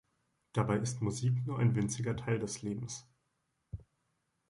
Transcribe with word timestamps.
Dabei 0.53 0.77
ist 0.77 1.03
Musik 1.03 1.45
nur 1.45 1.59
ein 1.59 1.75
winziger 1.75 2.15
Teil 2.17 2.39
des 2.39 2.63
Lebens. 2.63 3.05